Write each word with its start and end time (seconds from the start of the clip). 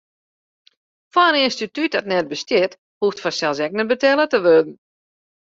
Foar 1.13 1.33
in 1.35 1.45
ynstitút 1.47 1.91
dat 1.93 2.09
net 2.11 2.29
bestiet, 2.31 2.71
hoecht 3.01 3.21
fansels 3.23 3.59
ek 3.65 3.73
net 3.75 3.89
betelle 3.91 4.25
te 4.29 4.37
wurden. 4.43 4.75